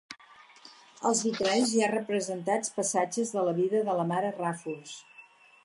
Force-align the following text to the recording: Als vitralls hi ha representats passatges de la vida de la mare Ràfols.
Als 1.09 1.19
vitralls 1.25 1.73
hi 1.75 1.83
ha 1.83 1.89
representats 1.91 2.73
passatges 2.79 3.35
de 3.37 3.47
la 3.49 3.55
vida 3.61 3.85
de 3.91 3.99
la 4.01 4.07
mare 4.15 4.33
Ràfols. 4.43 4.97